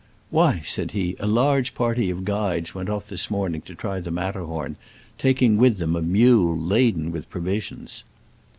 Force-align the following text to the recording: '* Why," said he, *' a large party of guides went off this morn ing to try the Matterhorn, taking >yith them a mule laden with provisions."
'* 0.15 0.29
Why," 0.31 0.63
said 0.65 0.93
he, 0.93 1.15
*' 1.17 1.19
a 1.19 1.27
large 1.27 1.75
party 1.75 2.09
of 2.09 2.25
guides 2.25 2.73
went 2.73 2.89
off 2.89 3.07
this 3.07 3.29
morn 3.29 3.53
ing 3.53 3.61
to 3.61 3.75
try 3.75 3.99
the 3.99 4.09
Matterhorn, 4.09 4.75
taking 5.19 5.59
>yith 5.59 5.77
them 5.77 5.95
a 5.95 6.01
mule 6.01 6.57
laden 6.57 7.11
with 7.11 7.29
provisions." 7.29 8.03